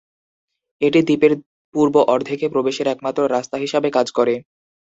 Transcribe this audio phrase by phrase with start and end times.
[0.81, 1.33] এটি দ্বীপের
[1.75, 4.35] পূর্ব অর্ধেকে প্রবেশের একমাত্র রাস্তা হিসাবে কাজ করে।